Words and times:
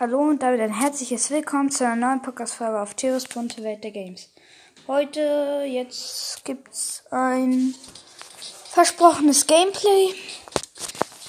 Hallo 0.00 0.20
und 0.20 0.44
damit 0.44 0.60
ein 0.60 0.72
herzliches 0.72 1.28
Willkommen 1.30 1.72
zu 1.72 1.84
einer 1.84 1.96
neuen 1.96 2.22
Podcast-Folge 2.22 2.80
auf 2.80 2.94
Theos 2.94 3.24
Bunte 3.24 3.64
Welt 3.64 3.82
der 3.82 3.90
Games. 3.90 4.28
Heute, 4.86 5.64
jetzt 5.66 6.44
gibt's 6.44 7.02
ein 7.10 7.74
versprochenes 8.70 9.48
Gameplay. 9.48 10.14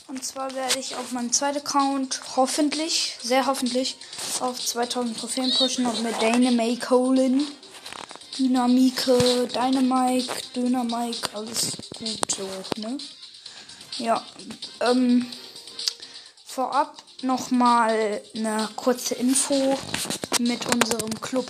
Und 0.08 0.24
zwar 0.24 0.54
werde 0.54 0.78
ich 0.78 0.96
auf 0.96 1.12
meinem 1.13 1.34
zweiten 1.34 1.58
Account 1.58 2.21
hoffentlich, 2.36 3.18
sehr 3.24 3.47
hoffentlich, 3.47 3.97
auf 4.39 4.63
2000 4.63 5.17
Trophäen 5.17 5.51
pushen 5.51 5.88
und 5.88 6.04
mit 6.04 6.21
Dynamite 6.21 6.91
holen. 6.91 7.47
Dynamike, 8.38 9.47
Dynamike, 9.47 10.43
Dynamike, 10.55 11.27
alles 11.33 11.71
gut 11.97 12.31
so, 12.38 12.47
ne? 12.79 12.99
Ja, 13.97 14.23
ähm, 14.81 15.25
vorab 16.45 16.95
nochmal 17.23 18.21
eine 18.36 18.70
kurze 18.75 19.15
Info 19.15 19.77
mit 20.39 20.65
unserem 20.73 21.19
Club. 21.21 21.50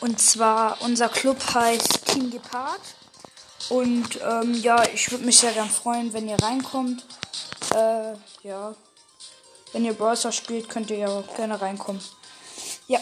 Und 0.00 0.20
zwar, 0.20 0.80
unser 0.82 1.08
Club 1.08 1.38
heißt 1.54 2.06
Team 2.06 2.30
Gepard. 2.30 2.80
Und 3.70 4.20
ähm, 4.22 4.54
ja, 4.54 4.84
ich 4.92 5.10
würde 5.10 5.24
mich 5.24 5.38
sehr 5.38 5.52
gern 5.52 5.70
freuen, 5.70 6.12
wenn 6.12 6.28
ihr 6.28 6.36
reinkommt. 6.36 7.04
Äh, 7.74 8.14
ja. 8.42 8.74
Wenn 9.72 9.84
ihr 9.84 9.94
Browser 9.94 10.32
spielt, 10.32 10.68
könnt 10.68 10.90
ihr 10.90 10.98
ja 10.98 11.22
gerne 11.36 11.60
reinkommen. 11.60 12.02
Ja. 12.86 13.00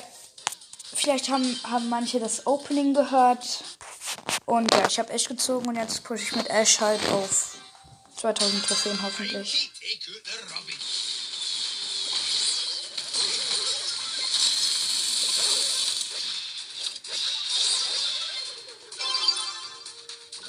Vielleicht 0.94 1.30
haben, 1.30 1.58
haben 1.64 1.88
manche 1.88 2.20
das 2.20 2.46
Opening 2.46 2.94
gehört. 2.94 3.64
Und 4.44 4.72
ja, 4.74 4.86
ich 4.86 4.98
habe 4.98 5.12
Ash 5.12 5.28
gezogen 5.28 5.68
und 5.68 5.76
jetzt 5.76 6.04
pushe 6.04 6.22
ich 6.22 6.36
mit 6.36 6.48
Ash 6.48 6.80
halt 6.80 7.00
auf 7.10 7.56
2000 8.16 8.64
Trophäen 8.64 9.02
hoffentlich. 9.02 9.72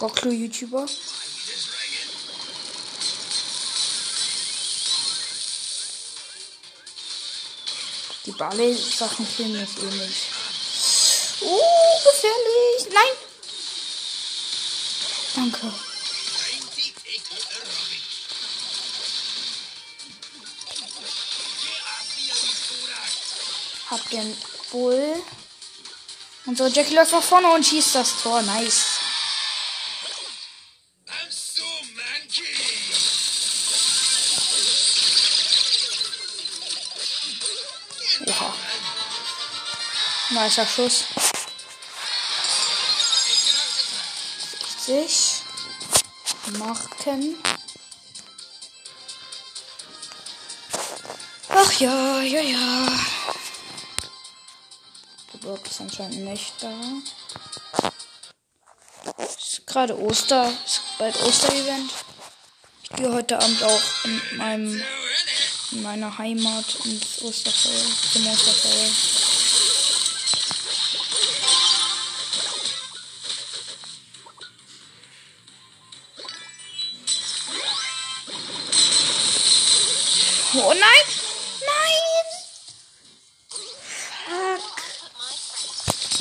Rocklo 0.03 0.31
YouTuber. 0.31 0.85
Die 8.25 8.31
Barley-Sachen 8.33 9.25
filmen 9.25 9.61
mich 9.61 9.77
eh 9.77 9.85
nicht. 9.85 10.27
Uh, 11.39 11.59
gefährlich. 12.03 12.93
Nein. 12.93 13.13
Danke. 15.35 15.73
Hab 23.89 24.09
den 24.09 24.37
Bull. 24.69 25.23
Und 26.45 26.57
so, 26.57 26.67
Jackie 26.67 26.93
läuft 26.93 27.13
nach 27.13 27.23
vorne 27.23 27.49
und 27.53 27.65
schießt 27.65 27.95
das 27.95 28.21
Tor. 28.21 28.41
Nice. 28.41 28.92
Nicer 40.43 40.65
Schuss. 40.67 41.05
60. 44.77 45.41
Marken. 46.59 47.37
Ach 51.47 51.71
ja, 51.79 52.21
ja, 52.23 52.41
ja. 52.41 52.87
Die 55.31 55.37
Burg 55.37 55.65
ist 55.65 55.79
anscheinend 55.79 56.25
nicht 56.25 56.55
da. 56.59 56.73
Ist 59.23 59.65
gerade 59.65 59.97
Oster. 59.97 60.51
Ist 60.65 60.81
bald 60.97 61.15
Osterevent. 61.21 61.89
Ich 62.83 62.89
gehe 62.89 63.13
heute 63.13 63.39
Abend 63.39 63.63
auch 63.63 63.81
in 64.03 64.37
meinem 64.37 64.83
in 65.71 65.81
meiner 65.83 66.17
Heimat 66.17 66.65
ins 66.83 67.21
Osterfeuer. 67.21 67.85
Zum 68.11 68.27
Osterfeuer. 68.27 69.32
Oh 80.55 80.71
nein! 80.71 81.05
Nein! 81.65 82.03
Fuck. 84.27 84.83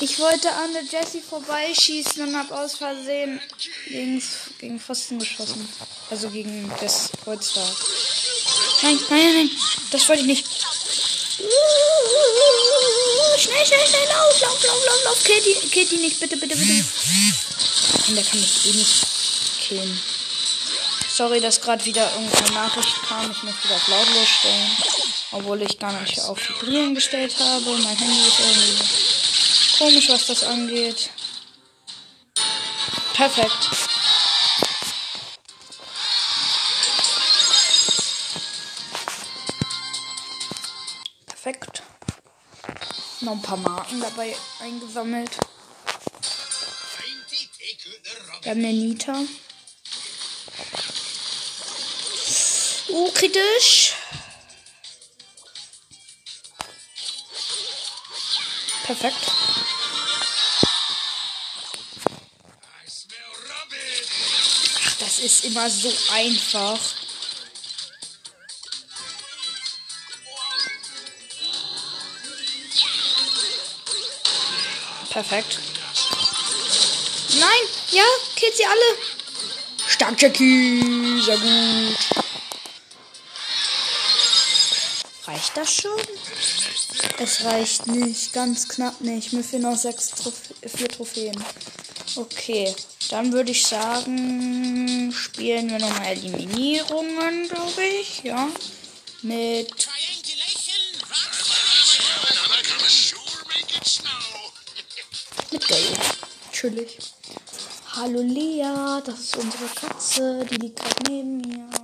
Ich 0.01 0.19
wollte 0.19 0.51
an 0.51 0.73
der 0.73 0.85
Jessie 0.85 1.21
vorbeischießen 1.21 2.27
und 2.27 2.37
hab 2.37 2.51
aus 2.51 2.77
Versehen 2.77 3.41
gegen, 3.87 4.23
gegen 4.59 4.81
Pfosten 4.81 5.19
geschossen. 5.19 5.69
Also 6.11 6.31
gegen 6.31 6.73
das 6.81 7.11
Kreuz 7.23 7.53
da. 7.53 7.61
Nein, 8.83 8.99
nein, 9.11 9.35
nein, 9.35 9.51
das 9.91 10.09
wollte 10.09 10.23
ich 10.23 10.29
nicht. 10.29 10.47
Schnell, 13.37 13.67
schnell, 13.67 13.87
schnell, 13.87 14.09
lauf, 14.09 14.41
lauf, 14.41 14.65
lauf, 14.65 14.87
lauf, 14.87 15.05
lauf. 15.05 15.25
Kill 15.25 15.43
die, 15.43 15.69
kill 15.69 15.87
die 15.87 15.99
nicht, 15.99 16.21
bitte, 16.21 16.39
bitte, 16.39 16.57
bitte. 16.57 16.85
Und 18.09 18.17
der 18.17 18.25
kann 18.25 18.41
mich 18.41 18.67
eh 18.67 18.73
nicht 18.73 19.07
killen. 19.61 20.01
Sorry, 21.15 21.43
dass 21.43 21.61
gerade 21.61 21.85
wieder 21.85 22.11
irgendeine 22.15 22.55
Nachricht 22.55 23.03
kam. 23.07 23.31
Ich 23.31 23.43
muss 23.43 23.63
wieder 23.63 23.75
auf 23.75 23.87
lautlos 23.87 24.29
stellen. 24.29 24.71
Obwohl 25.33 25.61
ich 25.61 25.79
gar 25.79 25.93
nicht 26.01 26.19
auf 26.21 26.39
Vibrieren 26.49 26.95
gestellt 26.95 27.35
habe. 27.39 27.71
Mein 27.71 27.99
Handy 27.99 28.29
ist 28.29 28.39
irgendwie 28.41 29.79
komisch, 29.79 30.09
was 30.09 30.27
das 30.29 30.43
angeht. 30.43 31.11
Perfekt. 33.13 33.71
Perfekt. 41.27 41.83
Noch 43.21 43.33
ein 43.33 43.43
paar 43.43 43.59
Marken 43.59 44.01
dabei 44.01 44.35
eingesammelt. 44.63 45.31
Wir 48.41 48.51
haben 48.51 48.59
eine 48.61 48.73
Nita. 48.73 49.15
Uh, 52.93 53.11
kritisch. 53.13 53.95
Perfekt. 58.85 59.17
Ach, 64.85 64.95
das 65.01 65.19
ist 65.21 65.45
immer 65.47 65.71
so 65.71 65.91
einfach. 66.13 66.79
Perfekt. 75.09 75.59
Nein, 77.39 77.49
ja, 77.91 78.05
killt 78.37 78.55
sie 78.55 78.67
alle. 78.67 78.99
Stark, 79.89 80.21
Jackie. 80.21 81.23
Sehr 81.23 81.39
gut. 81.39 82.22
Das 85.55 85.75
schon? 85.75 86.01
Es 87.19 87.45
reicht 87.45 87.87
nicht, 87.87 88.33
ganz 88.33 88.69
knapp 88.69 89.01
nicht. 89.01 89.33
Mir 89.33 89.45
fehlen 89.45 89.63
noch 89.63 89.77
sechs 89.77 90.11
Trophä 90.11 90.55
vier 90.67 90.89
Trophäen. 90.89 91.45
Okay, 92.17 92.75
dann 93.11 93.33
würde 93.33 93.53
ich 93.53 93.67
sagen, 93.67 95.13
spielen 95.13 95.71
wir 95.71 95.79
nochmal 95.79 96.13
Eliminierungen, 96.13 97.49
glaube 97.49 97.85
ich. 98.01 98.23
Ja. 98.25 98.49
Mit. 99.23 99.89
Mit 105.51 105.69
Gale. 105.69 105.99
Natürlich. 106.47 106.99
Hallo 107.95 108.23
Lea, 108.23 109.03
das 109.05 109.21
ist 109.21 109.37
unsere 109.37 109.67
Katze, 109.75 110.47
die 110.51 110.57
liegt 110.57 110.77
gerade 110.77 111.11
neben 111.11 111.37
mir. 111.39 111.82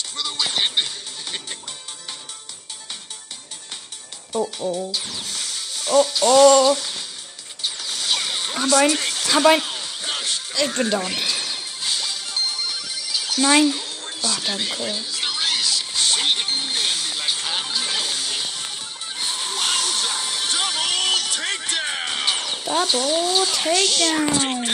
Oh 4.32 4.48
oh. 4.60 4.92
Oh 5.88 6.06
oh. 6.22 6.76
Hab 8.54 8.72
ein. 8.74 8.96
Hab 9.34 9.46
ein. 9.46 9.62
Ich 10.64 10.72
bin 10.74 10.90
down. 10.90 11.16
Nein. 13.38 13.74
Ach, 14.22 14.38
danke. 14.46 14.94
Double 22.64 23.46
takedown. 23.52 24.70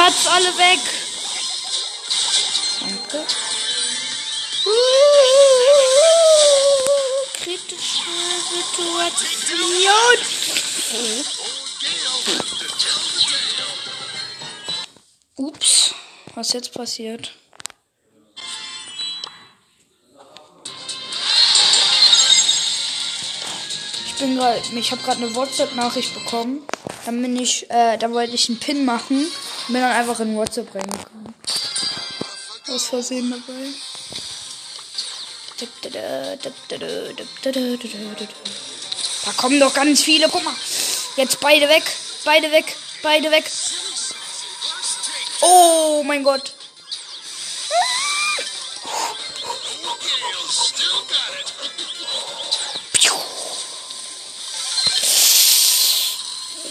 Patz 0.00 0.26
alle 0.28 0.56
weg. 0.56 0.80
Danke. 2.80 3.26
Kritische 7.34 8.10
Situation. 8.50 9.60
Ups, 15.36 15.94
was 16.34 16.52
jetzt 16.54 16.72
passiert? 16.72 17.34
Ich 24.06 24.14
bin 24.14 24.36
gerade, 24.36 24.62
ich 24.74 24.92
habe 24.92 25.02
gerade 25.02 25.22
eine 25.22 25.34
WhatsApp-Nachricht 25.34 26.14
bekommen. 26.14 26.66
Dann 27.04 27.20
bin 27.20 27.38
ich, 27.38 27.68
äh, 27.68 27.98
da 27.98 28.10
wollte 28.10 28.34
ich 28.34 28.48
einen 28.48 28.60
Pin 28.60 28.86
machen 28.86 29.30
bin 29.72 29.82
dann 29.82 29.92
einfach 29.92 30.18
in 30.20 30.36
WhatsApp 30.36 30.74
reingekommen. 30.74 31.34
Aus 32.68 32.86
Versehen 32.86 33.30
dabei. 33.30 33.68
Da 39.24 39.32
kommen 39.36 39.60
doch 39.60 39.74
ganz 39.74 40.02
viele. 40.02 40.28
Guck 40.28 40.44
mal. 40.44 40.54
Jetzt 41.16 41.40
beide 41.40 41.68
weg. 41.68 41.82
Beide 42.24 42.50
weg. 42.50 42.76
Beide 43.02 43.30
weg. 43.30 43.44
Oh 45.40 46.02
mein 46.04 46.22
Gott. 46.22 46.52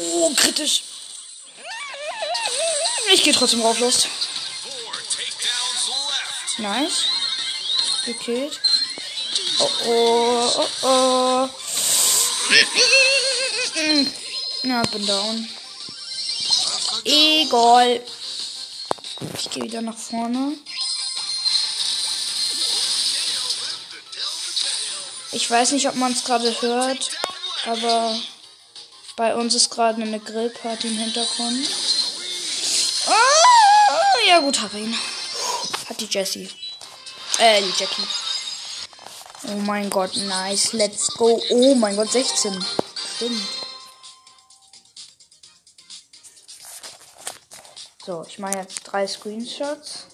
Oh, 0.01 0.31
kritisch. 0.35 0.83
Ich 3.19 3.25
gehe 3.25 3.33
trotzdem 3.33 3.61
rauf, 3.61 3.77
los. 3.79 4.07
Nice. 6.57 7.03
Gekillt. 8.05 8.61
Oh 9.59 9.69
oh, 9.87 10.51
oh 10.55 10.67
oh. 10.83 11.49
Na, 14.63 14.81
bin 14.83 15.05
down. 15.05 15.49
Egal. 17.03 18.05
Ich 19.37 19.49
gehe 19.49 19.63
wieder 19.63 19.81
nach 19.81 19.97
vorne. 19.97 20.53
Ich 25.33 25.51
weiß 25.51 25.73
nicht, 25.73 25.89
ob 25.89 25.95
man 25.95 26.13
es 26.13 26.23
gerade 26.23 26.61
hört, 26.61 27.11
aber 27.65 28.17
bei 29.17 29.35
uns 29.35 29.55
ist 29.55 29.71
gerade 29.71 30.01
eine 30.01 30.21
Grillparty 30.21 30.87
im 30.87 30.97
Hintergrund. 30.97 31.69
Ja 34.29 34.41
gut, 34.41 34.61
hab 34.61 34.75
ihn. 34.75 34.93
Hat 35.89 35.99
die 35.99 36.05
Jessie. 36.05 36.47
Äh, 37.39 37.63
die 37.63 37.73
Jackie. 37.75 38.07
Oh 39.47 39.55
mein 39.55 39.89
Gott, 39.89 40.15
nice. 40.17 40.73
Let's 40.73 41.07
go. 41.15 41.41
Oh 41.49 41.73
mein 41.73 41.95
Gott, 41.95 42.11
16. 42.11 42.63
Stimmt. 43.15 43.41
So, 48.05 48.23
ich 48.27 48.37
mache 48.37 48.59
jetzt 48.59 48.83
drei 48.83 49.07
Screenshots. 49.07 50.05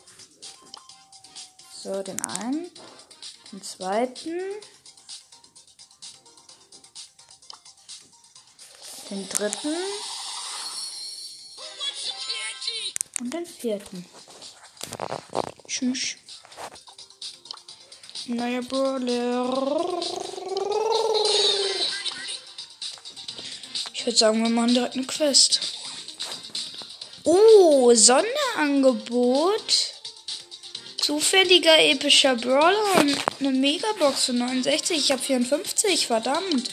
So, 1.84 2.02
den 2.02 2.22
einen. 2.22 2.72
Den 3.52 3.62
zweiten. 3.62 4.40
Den 9.10 9.28
dritten. 9.28 9.76
Und 13.20 13.34
den 13.34 13.46
vierten. 13.46 14.06
Tschüss. 15.68 16.16
Neuer 18.28 18.62
Brawler. 18.64 20.02
Ich 23.94 24.06
würde 24.06 24.18
sagen, 24.18 24.44
wir 24.44 24.50
machen 24.50 24.74
direkt 24.74 24.96
eine 24.96 25.06
Quest. 25.06 25.62
Oh, 27.24 27.94
Sonderangebot. 27.94 29.94
Zufälliger 30.98 31.80
epischer 31.80 32.36
Brawler 32.36 33.00
und 33.00 33.16
eine 33.40 33.52
Megabox 33.52 34.26
für 34.26 34.34
69. 34.34 34.98
Ich 34.98 35.12
habe 35.12 35.22
54, 35.22 36.08
verdammt. 36.08 36.70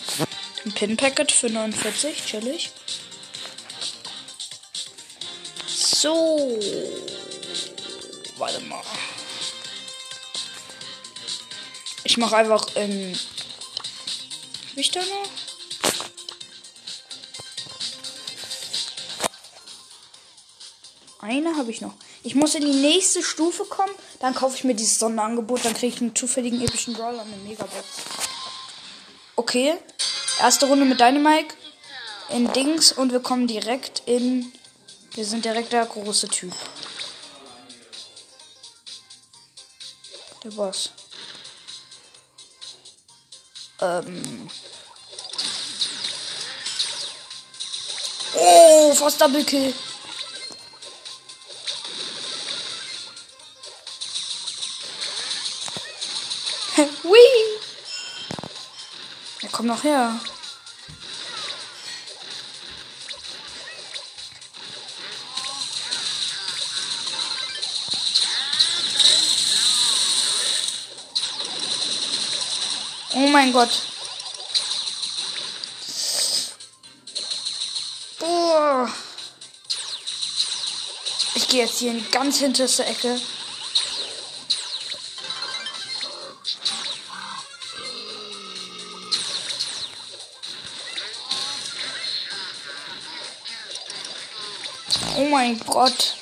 Ein 0.65 0.73
Pin-Packet 0.73 1.33
für 1.33 1.50
49, 1.50 2.25
chillig. 2.27 2.71
So. 6.02 6.58
Warte 8.37 8.60
mal. 8.62 8.82
Ich 12.02 12.16
mache 12.16 12.38
einfach 12.38 12.75
in. 12.75 13.16
Hab 14.70 14.78
ich 14.78 14.90
da 14.90 14.99
noch? 14.99 15.28
Eine 21.20 21.56
habe 21.56 21.70
ich 21.70 21.81
noch. 21.81 21.94
Ich 22.25 22.34
muss 22.34 22.56
in 22.56 22.64
die 22.64 22.81
nächste 22.81 23.22
Stufe 23.22 23.64
kommen. 23.66 23.94
Dann 24.19 24.34
kaufe 24.34 24.56
ich 24.56 24.64
mir 24.64 24.75
dieses 24.75 24.98
Sonderangebot. 24.98 25.64
Dann 25.64 25.75
kriege 25.75 25.94
ich 25.94 26.00
einen 26.00 26.16
zufälligen 26.16 26.60
epischen 26.62 26.94
Brawler 26.94 27.22
und 27.22 27.32
eine 27.32 27.43
Megabox. 27.44 27.87
Okay. 29.37 29.75
Erste 30.40 30.66
Runde 30.66 30.84
mit 30.84 30.98
Dynamike. 30.98 31.55
In 32.31 32.52
Dings. 32.52 32.90
Und 32.90 33.12
wir 33.12 33.20
kommen 33.20 33.46
direkt 33.46 34.02
in. 34.06 34.52
Wir 35.14 35.26
sind 35.26 35.44
direkt 35.44 35.73
der 35.73 35.85
große 35.85 36.26
Typ. 36.29 36.55
Der 40.43 40.50
Boss. 40.50 40.91
Ähm. 43.81 44.49
Oh, 48.35 48.94
fast 48.94 49.20
Double 49.20 49.44
Kill. 49.44 49.75
Hui. 57.05 57.19
Ja, 59.43 59.49
komm 59.53 59.67
noch 59.67 59.85
her. 59.85 60.19
Mein 73.32 73.53
Gott. 73.53 73.70
Boah. 78.19 78.89
Ich 81.34 81.48
gehe 81.48 81.65
jetzt 81.65 81.79
hier 81.79 81.93
in 81.93 82.10
ganz 82.10 82.39
hinterste 82.39 82.84
Ecke. 82.84 83.19
Oh 95.17 95.24
mein 95.24 95.58
Gott. 95.60 96.17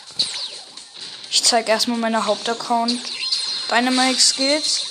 Ich 1.31 1.43
zeige 1.43 1.73
erstmal 1.73 1.99
meine 1.99 2.25
Hauptaccount. 2.25 3.00
Dynamite 3.69 4.21
Skills. 4.21 4.89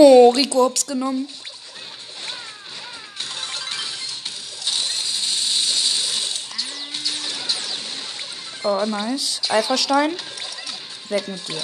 Oh, 0.00 0.30
Rico 0.30 0.62
hab's 0.62 0.86
genommen. 0.86 1.28
Oh, 8.62 8.84
nice. 8.86 9.40
Alpha-Stein. 9.48 10.12
Weg 11.08 11.26
mit 11.26 11.48
dir. 11.48 11.60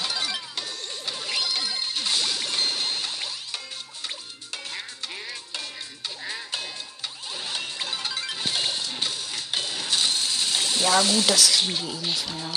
Ja, 10.81 11.03
gut, 11.03 11.31
das 11.31 11.53
kriegen 11.53 11.87
wir 11.87 11.95
eh 11.95 12.07
nicht 12.07 12.27
mehr. 12.31 12.51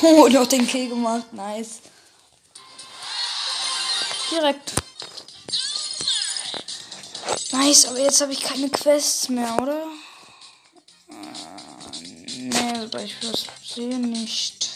Oh, 0.02 0.28
noch 0.28 0.46
den 0.46 0.66
Kill 0.66 0.88
gemacht. 0.88 1.32
Nice. 1.32 1.80
Direkt. 4.30 4.72
Nice, 7.52 7.86
aber 7.86 7.98
jetzt 7.98 8.20
habe 8.20 8.32
ich 8.32 8.40
keine 8.40 8.68
Quests 8.68 9.28
mehr, 9.28 9.56
oder? 9.60 9.86
Äh, 11.08 11.14
nee, 12.36 12.88
weil 12.92 13.04
ich 13.04 13.16
sehe 13.64 13.98
nicht. 13.98 14.68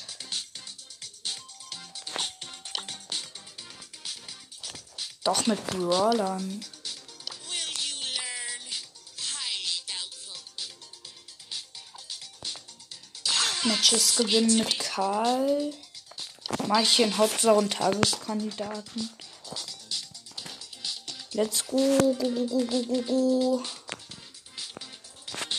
Doch 5.25 5.47
mit 5.47 5.65
Brawlern. 5.69 6.65
Matches 13.65 14.17
gewinnen 14.17 14.57
mit 14.57 14.79
Karl. 14.81 15.73
Marchen, 16.67 17.17
Hauptsache 17.17 17.55
und 17.55 17.73
Tageskandidaten. 17.73 19.11
Let's 21.35 21.63
go, 21.63 21.79
go, 21.79 22.31
go, 22.31 22.47
go, 22.47 22.59
go, 22.67 22.83
go, 22.83 23.03
go. 23.03 23.63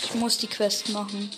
Ich 0.03 0.13
muss 0.13 0.37
die 0.37 0.45
Quest 0.45 0.89
machen. 0.89 1.31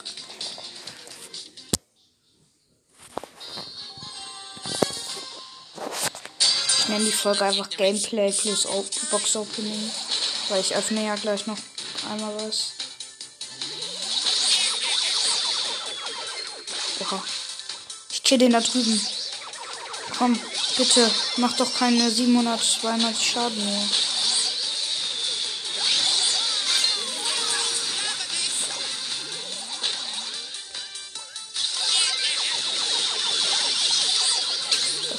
Ich 6.80 6.90
nenne 6.90 7.06
die 7.06 7.14
Folge 7.14 7.46
einfach 7.46 7.70
Gameplay 7.70 8.34
plus 8.34 8.68
Box 9.10 9.38
Opening. 9.38 9.92
Weil 10.50 10.60
ich 10.60 10.76
öffne 10.76 11.06
ja 11.06 11.16
gleich 11.16 11.48
noch 11.48 11.58
einmal 12.12 12.36
was. 12.36 12.74
Oha. 17.00 17.24
Ich 18.12 18.22
kill 18.22 18.40
den 18.40 18.52
da 18.52 18.60
drüben. 18.60 19.00
Komm, 20.18 20.38
bitte, 20.76 21.10
mach 21.38 21.54
doch 21.54 21.74
keine 21.74 22.12
792 22.12 23.32
Schaden 23.32 23.66
mehr. 23.66 23.88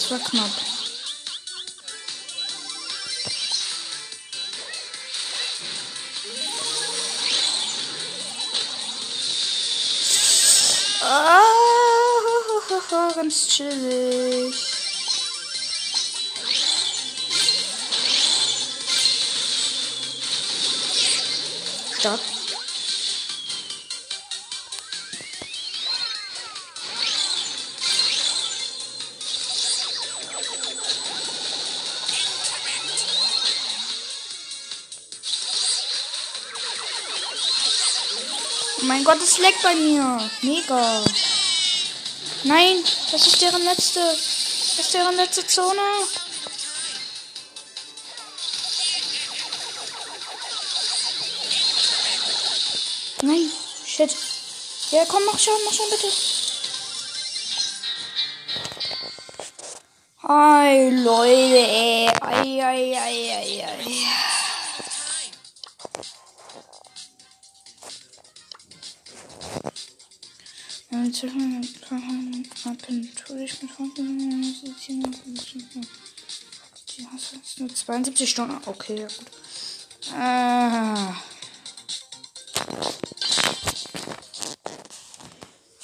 Das 0.08 0.20
war 0.20 0.28
knapp. 0.30 0.50
Ah, 11.02 11.40
ganz 13.16 13.48
mein 38.86 39.04
Gott, 39.04 39.20
es 39.22 39.38
leckt 39.38 39.62
bei 39.62 39.74
mir. 39.74 40.30
Mega. 40.42 41.04
Nein, 42.44 42.84
das 43.10 43.26
ist 43.26 43.40
deren 43.42 43.62
letzte. 43.64 44.00
Das 44.00 44.86
ist 44.86 44.94
deren 44.94 45.16
letzte 45.16 45.46
Zone. 45.46 45.80
Nein, 53.22 53.50
shit. 53.84 54.14
Ja, 54.90 55.04
komm, 55.06 55.24
mach 55.24 55.38
schon, 55.38 55.54
mach 55.64 55.72
schon 55.72 55.90
bitte. 55.90 56.12
Ei, 60.28 60.90
Leute, 60.90 61.58
ey. 61.58 62.10
Ei, 62.22 62.60
ei, 62.60 62.94
ei, 62.94 63.30
ei, 63.30 63.60
ei. 63.62 64.25
Nur 77.58 77.74
72 77.74 78.28
Stunden. 78.28 78.58
Okay, 78.66 79.00
ja 79.00 79.06
gut. 79.06 79.26
Ah. 80.14 81.14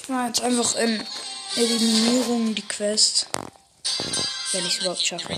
Ich 0.01 0.09
mache 0.09 0.27
jetzt 0.27 0.41
einfach 0.41 0.75
in 0.75 1.05
Eliminierung 1.55 2.55
die 2.55 2.61
Quest. 2.63 3.27
Wenn 4.51 4.65
ich 4.65 4.73
es 4.73 4.81
überhaupt 4.81 5.05
schaffe. 5.05 5.37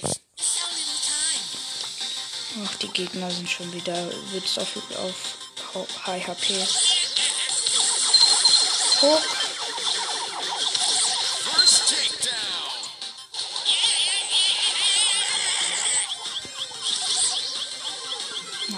Ach, 2.64 2.76
die 2.78 2.88
Gegner 2.88 3.30
sind 3.30 3.50
schon 3.50 3.72
wieder. 3.74 4.10
Wird 4.32 4.60
auf, 4.60 4.78
auf 5.76 6.08
High 6.08 6.28
HP. 6.28 6.66
Hoch. 9.02 9.45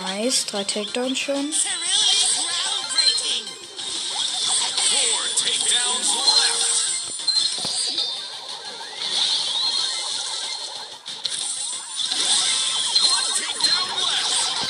Nice, 0.08 0.46
drei 0.46 0.64
Takedowns 0.64 1.20
schon. 1.20 1.54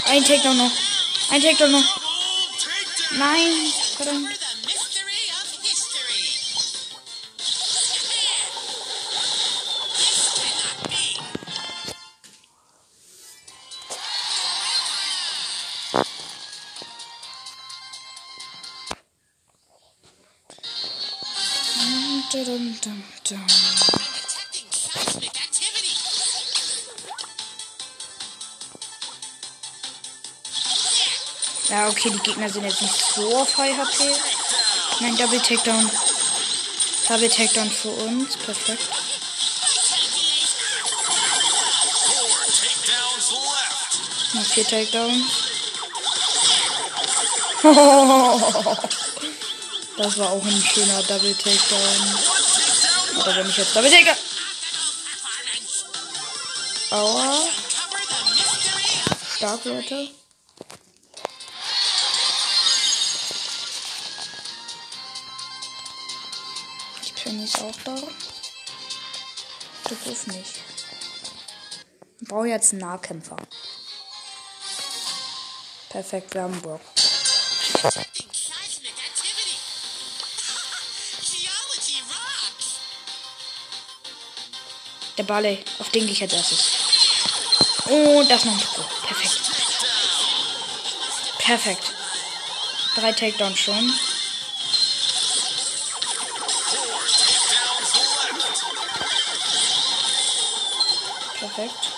Ein 0.05 0.25
Takedown 0.25 0.57
noch. 0.57 0.71
Ein 1.29 1.41
Takedown 1.41 1.71
noch. 1.71 1.99
Nein, 3.11 3.73
verdammt. 3.95 4.36
Dum, 22.29 22.43
dum, 22.81 23.03
dum. 23.29 23.45
Ja, 31.69 31.87
okay, 31.87 32.09
die 32.09 32.19
Gegner 32.19 32.49
sind 32.49 32.65
jetzt 32.65 32.81
nicht 32.81 32.93
so 33.15 33.37
auf 33.37 33.57
High 33.57 33.77
HP. 33.77 34.11
Nein, 34.99 35.15
Double 35.15 35.39
Takedown. 35.39 35.89
Double 37.07 37.29
Takedown 37.29 37.71
für 37.71 37.91
uns. 37.91 38.35
Perfekt. 38.35 38.89
Noch 44.33 44.43
vier 44.43 44.67
Takedowns. 44.67 45.23
Das 49.97 50.17
war 50.19 50.29
auch 50.29 50.45
ein 50.45 50.63
schöner 50.63 51.01
Double 51.03 51.35
Takedown. 51.35 52.19
Oder 53.19 53.35
wenn 53.37 53.49
ich 53.49 53.57
jetzt 53.57 53.75
Double 53.75 53.89
Takedown. 53.89 54.15
Aua. 56.91 57.49
Stark, 59.35 59.65
Leute. 59.65 60.09
Die 67.05 67.11
Penny 67.13 67.43
ist 67.43 67.59
auch 67.59 67.75
da. 67.83 67.95
Du 67.95 69.95
ruf 70.05 70.27
nicht. 70.27 70.53
Ich 72.21 72.27
brauche 72.27 72.47
jetzt 72.47 72.71
einen 72.71 72.81
Nahkämpfer. 72.81 73.37
Perfekt, 75.89 76.35
wir 76.35 76.43
haben 76.43 76.61
Brock. 76.61 76.81
Der 85.17 85.23
Ballet, 85.23 85.65
auf 85.79 85.89
den 85.89 86.05
gehe 86.05 86.11
ich 86.11 86.21
als 86.21 86.33
erstes. 86.33 86.67
Und 87.85 88.29
das 88.29 88.45
noch 88.45 88.53
ein 88.53 88.59
Pico. 88.59 88.83
Perfekt. 89.07 89.41
Perfekt. 91.39 91.91
Drei 92.95 93.11
Takedowns 93.13 93.59
schon. 93.59 93.93
Perfekt. 101.39 101.91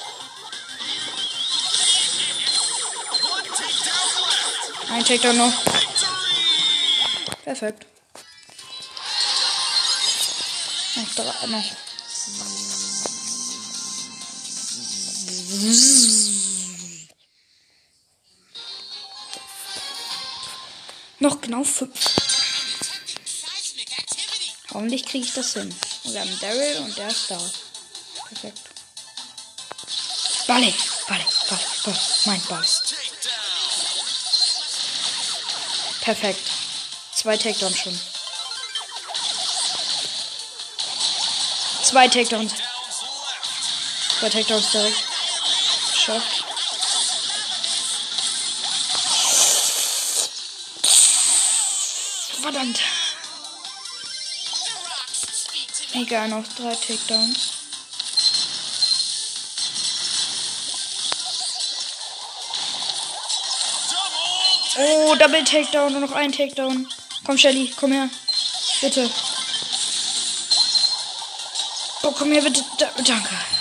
Ein 4.92 5.06
Takedown 5.06 5.38
noch. 5.38 5.54
Perfekt. 7.44 7.86
Noch 10.96 11.16
drei, 11.16 11.48
noch 11.48 11.89
Noch 21.20 21.42
genau 21.42 21.64
fünf. 21.64 22.00
Hoffentlich 24.72 25.06
kriege 25.06 25.26
ich 25.26 25.34
das 25.34 25.54
hin. 25.54 25.74
Und 26.04 26.14
wir 26.14 26.22
haben 26.22 26.40
Daryl 26.40 26.78
und 26.78 26.96
der 26.96 27.08
ist 27.08 27.32
da. 27.32 27.42
Perfekt. 28.28 28.60
Balle, 30.46 30.72
Balle, 31.08 31.26
Balle, 31.50 31.62
Balle. 31.84 32.00
Mein 32.26 32.42
Ball. 32.44 32.66
Perfekt. 36.02 36.52
Zwei 37.16 37.38
Takedowns 37.38 37.80
schon. 37.80 38.00
Zwei 41.84 42.08
Takedowns. 42.08 42.54
Zwei 44.20 44.30
Takedowns 44.30 44.72
direkt. 44.72 45.09
Schafft. 46.10 46.44
Verdammt. 52.42 52.80
Egal, 55.94 56.30
noch 56.30 56.44
drei 56.58 56.74
Takedowns. 56.74 57.50
Oh, 64.80 65.14
Double 65.14 65.44
Takedown 65.44 65.94
und 65.94 66.02
noch 66.02 66.14
ein 66.14 66.32
Takedown. 66.32 66.92
Komm, 67.24 67.38
Shelly, 67.38 67.72
komm 67.80 67.92
her. 67.92 68.10
Bitte. 68.82 69.12
Oh, 72.02 72.12
komm 72.18 72.32
her, 72.32 72.42
bitte. 72.42 72.64
Da, 72.80 72.90
danke. 73.04 73.59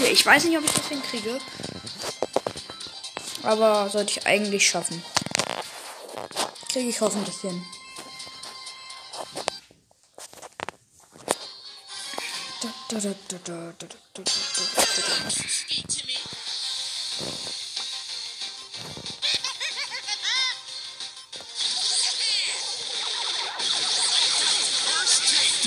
Siege. 0.00 0.12
Ich 0.12 0.26
weiß 0.26 0.44
nicht, 0.44 0.58
ob 0.58 0.64
ich 0.64 0.72
das 0.72 0.88
hinkriege. 0.88 1.38
Aber 3.42 3.88
sollte 3.88 4.12
ich 4.12 4.26
eigentlich 4.26 4.68
schaffen. 4.68 5.02
Kriege 6.68 6.88
ich 6.88 7.00
hoffentlich 7.00 7.36
hin. 7.36 7.64
Da, 12.62 12.68
da, 12.88 12.98
da, 13.00 13.14
da, 13.28 13.38
da, 13.38 13.72
da, 13.78 13.86
da, 14.14 14.22
da, 14.22 14.22
da. 14.22 15.30
Speak 15.30 15.88
to 15.88 16.06
me. 16.06 16.12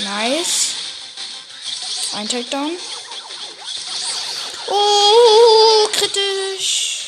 Nice. 0.04 0.74
Ein 2.14 2.28
Takedown. 2.28 2.78
Oh, 4.68 5.88
kritisch. 5.92 7.06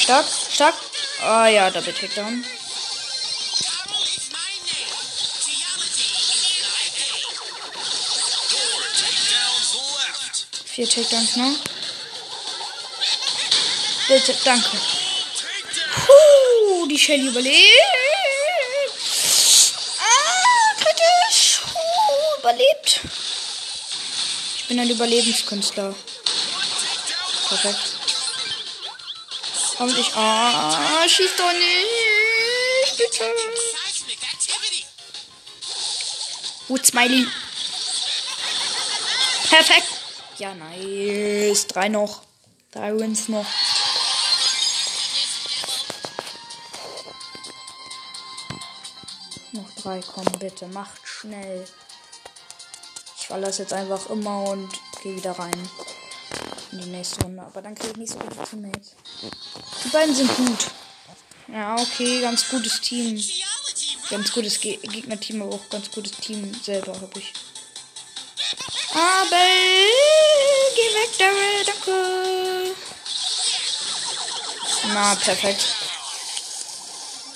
Stark, 0.00 0.26
stark. 0.52 0.74
Ah 1.22 1.46
ja, 1.48 1.70
Double 1.70 1.92
Takedown. 1.92 2.44
Vier 10.64 10.88
Takedowns 10.88 11.36
noch. 11.36 11.56
Bitte, 14.08 14.36
danke. 14.44 14.76
Puh, 15.94 16.86
die 16.86 16.98
Shelly 16.98 17.28
überlebt. 17.28 17.62
Ah, 19.98 20.74
kritisch. 20.76 21.60
Puh, 21.62 22.40
überlebt. 22.40 23.00
Ich 24.58 24.65
bin 24.76 24.84
ein 24.84 24.90
Überlebenskünstler. 24.90 25.94
Perfekt. 27.48 27.78
Und 29.78 29.98
ich. 29.98 30.14
Ah, 30.14 31.08
schieß 31.08 31.30
doch 31.38 31.52
nicht. 31.52 32.98
Bitte. 32.98 33.24
Gut, 36.68 36.84
Smiley. 36.84 37.26
Perfekt. 39.48 39.88
Ja, 40.38 40.54
nice. 40.54 41.66
Drei 41.68 41.88
noch. 41.88 42.22
Drei 42.72 42.98
Wins 42.98 43.28
noch. 43.28 43.46
Noch 49.52 49.70
drei, 49.82 50.02
komm 50.02 50.24
bitte. 50.38 50.66
Macht 50.66 51.00
schnell. 51.06 51.66
Ich 53.26 53.28
verlasse 53.28 53.62
jetzt 53.62 53.72
einfach 53.72 54.08
immer 54.08 54.50
und 54.50 54.68
gehe 55.02 55.16
wieder 55.16 55.32
rein. 55.32 55.68
In 56.70 56.80
die 56.80 56.90
nächste 56.90 57.24
Runde. 57.24 57.42
Aber 57.42 57.60
dann 57.60 57.74
kriege 57.74 57.90
ich 57.90 57.96
nicht 57.96 58.12
so 58.12 58.20
gute 58.20 58.36
Teammates. 58.48 58.92
Die 59.84 59.88
beiden 59.88 60.14
sind 60.14 60.36
gut. 60.36 60.66
Ja, 61.48 61.74
okay, 61.74 62.20
ganz 62.20 62.48
gutes 62.48 62.80
Team. 62.80 63.20
Ganz 64.10 64.32
gutes 64.32 64.60
Ge 64.60 64.76
Gegnerteam, 64.76 65.42
aber 65.42 65.56
auch 65.56 65.68
ganz 65.70 65.90
gutes 65.90 66.12
Team 66.12 66.54
selber 66.62 66.92
habe 66.92 67.18
ich. 67.18 67.32
Aber 68.92 69.44
geh 70.76 70.94
weg, 70.94 71.18
Daryl, 71.18 71.64
danke. 71.66 72.76
Na, 74.94 75.16
perfekt. 75.16 75.74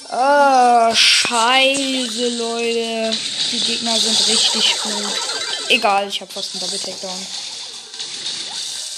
Ah, 0.09 0.95
scheiße, 0.95 2.29
Leute. 2.39 3.19
Die 3.51 3.59
Gegner 3.59 3.99
sind 3.99 4.29
richtig 4.29 4.81
gut. 4.83 5.30
Egal, 5.71 6.09
ich 6.09 6.21
habe 6.21 6.33
fast 6.33 6.53
einen 6.53 6.61
Double 6.63 6.79
Takedown. 6.81 7.27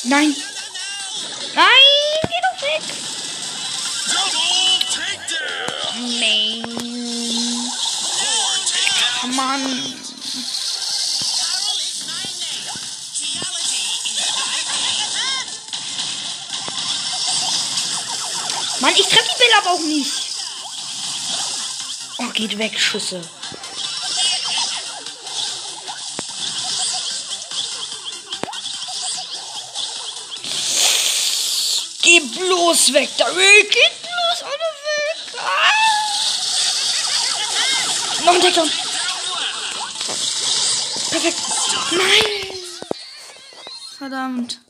Nein. 0.05 0.35
Nein, 1.55 1.67
geh 2.23 2.41
doch 2.41 2.63
weg. 2.63 2.83
Nein. 6.19 6.63
Mann. 9.37 9.95
Mann, 18.81 18.95
ich 18.97 19.09
treffe 19.09 19.29
die 19.31 19.39
Bälle 19.39 19.59
aber 19.59 19.71
auch 19.73 19.81
nicht. 19.81 20.13
Oh, 22.17 22.29
geht 22.33 22.57
weg, 22.57 22.81
Schüsse. 22.81 23.21
Bloß 32.47 32.93
weg, 32.93 33.11
Daryl. 33.17 33.69
Geh 33.71 33.91
bloß 34.03 34.43
alle 34.43 34.69
weg. 34.85 35.19
Ah. 35.39 35.73
Noch 38.25 38.35
ein 38.35 38.41
Takedown. 38.41 38.71
Perfekt. 41.11 41.39
Nein. 41.93 42.59
Verdammt. 43.99 44.61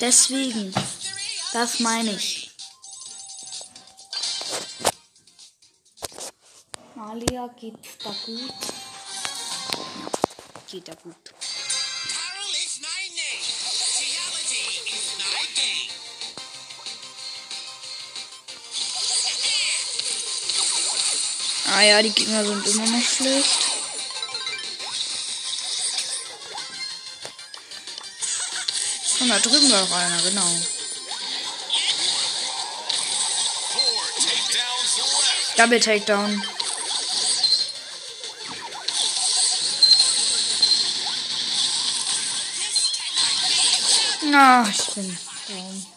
Deswegen. 0.00 0.74
Das 1.52 1.80
meine 1.80 2.12
ich. 2.12 2.50
Malia, 6.94 7.48
geht's 7.58 7.96
da 8.04 8.14
gut? 8.26 8.52
Ja, 9.72 10.10
geht 10.70 10.88
da 10.88 10.94
gut. 10.94 11.35
Ah 21.68 21.82
ja, 21.82 22.02
die 22.02 22.10
Gegner 22.10 22.44
sind 22.44 22.66
immer 22.66 22.86
noch 22.86 23.04
schlecht. 23.04 23.58
Und 29.20 29.28
da 29.28 29.38
drüben 29.38 29.72
war 29.72 29.98
einer, 29.98 30.22
genau. 30.22 30.48
Double 35.56 35.80
Takedown. 35.80 36.42
Na, 44.30 44.68
ich 44.68 44.86
bin 44.94 45.18
down. 45.48 45.95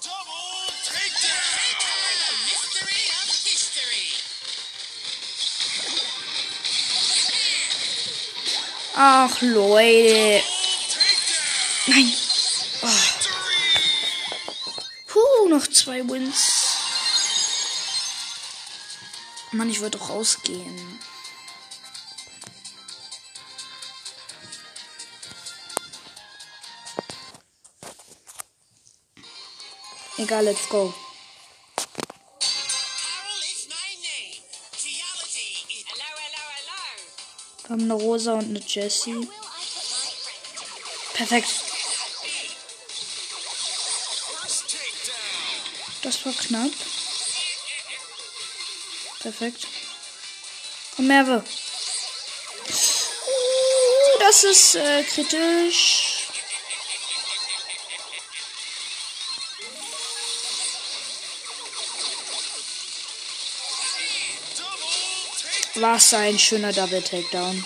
Ach, 9.02 9.42
Leute. 9.42 10.44
Nein. 11.88 12.14
Oh. 12.82 12.88
Puh, 15.08 15.48
noch 15.48 15.66
zwei 15.68 16.06
Wins. 16.10 16.76
Mann, 19.54 19.70
ich 19.70 19.80
wollte 19.80 20.00
doch 20.00 20.10
rausgehen. 20.10 21.00
Egal, 30.18 30.44
let's 30.44 30.68
go. 30.68 30.94
Wir 37.70 37.76
haben 37.76 37.84
eine 37.84 37.94
Rosa 37.94 38.34
und 38.34 38.46
eine 38.46 38.62
Jessie. 38.66 39.30
Perfekt. 41.14 41.50
Das 46.02 46.26
war 46.26 46.34
knapp. 46.34 46.72
Perfekt. 49.20 49.68
Und 50.98 51.06
Merve. 51.06 51.44
Das 54.20 54.44
ist 54.46 54.74
äh, 54.74 55.04
kritisch. 55.04 56.09
Was 65.82 66.14
ein 66.14 66.38
schöner 66.38 66.74
Double 66.74 67.02
Takedown. 67.02 67.66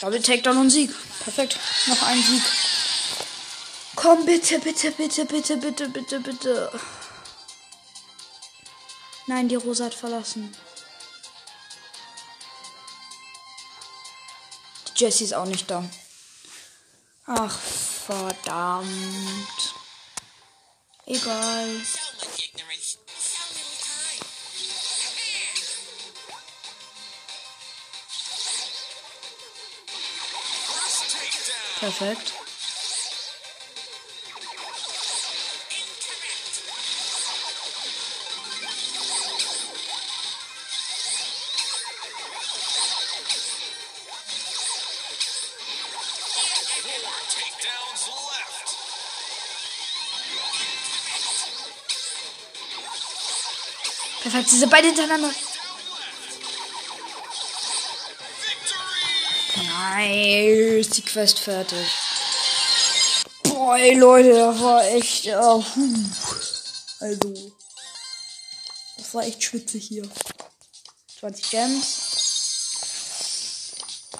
Double 0.00 0.22
Takedown 0.22 0.58
und 0.58 0.70
Sieg. 0.70 0.94
Perfekt. 1.24 1.58
Noch 1.86 2.02
ein 2.02 2.22
Sieg. 2.22 2.42
Komm 3.96 4.24
bitte, 4.24 4.60
bitte, 4.60 4.92
bitte, 4.92 5.24
bitte, 5.24 5.56
bitte, 5.56 5.88
bitte, 5.88 6.20
bitte. 6.20 6.80
Nein, 9.26 9.48
die 9.48 9.56
Rosa 9.56 9.86
hat 9.86 9.94
verlassen. 9.94 10.54
Die 14.86 15.04
Jessie 15.04 15.24
ist 15.24 15.34
auch 15.34 15.46
nicht 15.46 15.68
da. 15.68 15.82
Ach, 17.26 17.58
verdammt. 18.06 19.74
Egal. 21.06 21.80
Perfekt. 31.84 32.32
Perfekt, 54.22 54.50
diese 54.52 54.66
beide 54.68 54.86
hintereinander. 54.86 55.28
Nice, 59.94 60.90
die 60.90 61.02
Quest 61.02 61.38
fertig. 61.38 61.86
Boah, 63.44 63.78
Leute, 63.94 64.32
das 64.32 64.60
war 64.60 64.84
echt. 64.86 65.26
Äh. 65.26 65.34
Also. 65.34 65.62
Das 68.96 69.14
war 69.14 69.24
echt 69.24 69.44
schwitzig 69.44 69.86
hier. 69.86 70.08
20 71.20 71.50
Gems. 71.50 72.10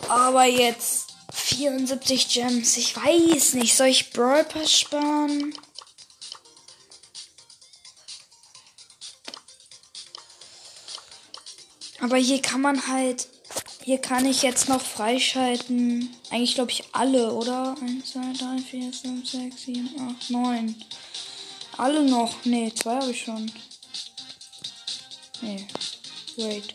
Aber 0.08 0.44
jetzt 0.44 1.06
74 1.32 2.28
Gems. 2.28 2.76
Ich 2.76 2.94
weiß 2.94 3.54
nicht. 3.54 3.76
Soll 3.76 3.88
ich 3.88 4.12
Brawl 4.12 4.44
Pass 4.44 4.70
sparen? 4.70 5.58
Aber 12.00 12.16
hier 12.16 12.40
kann 12.40 12.60
man 12.60 12.86
halt. 12.86 13.26
Hier 13.86 13.98
kann 13.98 14.24
ich 14.24 14.40
jetzt 14.40 14.70
noch 14.70 14.80
freischalten. 14.80 16.08
Eigentlich 16.30 16.54
glaube 16.54 16.70
ich 16.70 16.84
alle, 16.92 17.30
oder? 17.30 17.76
1, 17.82 18.12
2, 18.12 18.20
3, 18.32 18.58
4, 18.62 18.92
5, 18.94 19.30
6, 19.30 19.62
7, 19.62 19.90
8, 20.22 20.30
9. 20.30 20.74
Alle 21.76 22.02
noch. 22.02 22.34
Nee, 22.44 22.72
zwei 22.74 22.94
habe 22.94 23.10
ich 23.10 23.20
schon. 23.20 23.52
Nee. 25.42 25.66
Wait. 26.38 26.72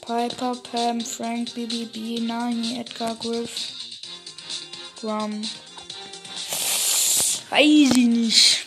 Piper, 0.00 0.56
Pam, 0.56 1.02
Frank, 1.02 1.54
BBB, 1.54 2.22
Nani, 2.22 2.78
Edgar, 2.78 3.16
Griff, 3.16 3.74
Grum. 4.98 5.42
Weiß 7.50 7.60
ich 7.60 8.06
nicht. 8.06 8.66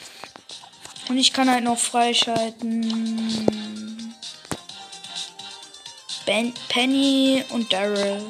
Und 1.09 1.17
ich 1.17 1.33
kann 1.33 1.49
halt 1.49 1.63
noch 1.63 1.79
freischalten. 1.79 3.72
Ben, 6.25 6.53
Penny 6.69 7.43
und 7.49 7.71
Daryl. 7.73 8.21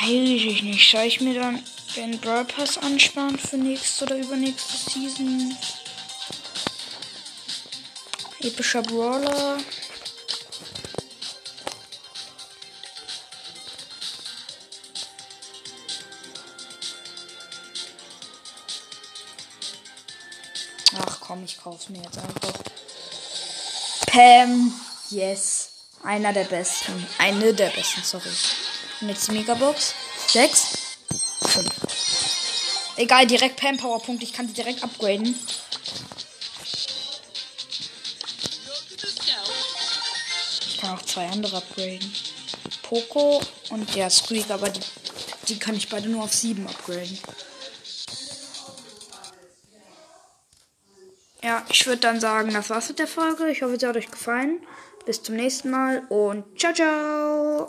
Weiß 0.00 0.10
ich 0.10 0.62
nicht. 0.62 0.90
Soll 0.90 1.04
ich 1.06 1.20
mir 1.20 1.34
dann 1.34 1.62
den 1.96 2.20
Brawl 2.20 2.44
Pass 2.44 2.78
ansparen 2.78 3.36
für 3.36 3.56
nächste 3.56 4.04
oder 4.04 4.16
übernächste 4.16 4.90
Season? 4.90 5.56
Epischer 8.40 8.82
Brawler. 8.82 9.58
Ach 20.96 21.20
komm, 21.20 21.44
ich 21.44 21.58
kauf's 21.58 21.88
mir 21.88 22.02
jetzt 22.02 22.18
einfach. 22.18 22.52
Pam. 24.06 24.72
Yes. 25.10 25.70
Einer 26.02 26.32
der 26.32 26.44
besten. 26.44 27.06
Eine 27.18 27.52
der 27.52 27.70
besten, 27.70 28.02
sorry. 28.02 28.30
Und 29.00 29.08
jetzt 29.08 29.28
die 29.28 29.32
Megabox. 29.32 29.94
Sechs. 30.28 30.72
Fünf. 31.46 31.70
Egal, 32.96 33.26
direkt 33.26 33.56
Pam 33.56 33.76
Powerpunkt. 33.76 34.22
Ich 34.22 34.32
kann 34.32 34.46
sie 34.46 34.54
direkt 34.54 34.82
upgraden. 34.82 35.36
Ich 40.68 40.78
kann 40.80 40.96
auch 40.96 41.02
zwei 41.02 41.28
andere 41.28 41.56
upgraden. 41.56 42.14
Poco 42.82 43.42
und 43.70 43.94
ja, 43.94 44.08
Squeak, 44.08 44.50
aber 44.50 44.68
die, 44.68 44.80
die 45.48 45.58
kann 45.58 45.74
ich 45.74 45.88
beide 45.88 46.08
nur 46.08 46.24
auf 46.24 46.34
sieben 46.34 46.66
upgraden. 46.66 47.18
Ja, 51.42 51.64
ich 51.70 51.86
würde 51.86 52.00
dann 52.00 52.20
sagen, 52.20 52.52
das 52.52 52.70
war's 52.70 52.88
mit 52.88 52.98
der 52.98 53.06
Folge. 53.06 53.50
Ich 53.50 53.62
hoffe, 53.62 53.78
sie 53.78 53.86
hat 53.86 53.96
euch 53.96 54.10
gefallen. 54.10 54.60
Bis 55.10 55.24
zum 55.24 55.34
nächsten 55.34 55.70
Mal 55.70 56.04
und 56.08 56.56
ciao, 56.56 56.72
ciao. 56.72 57.66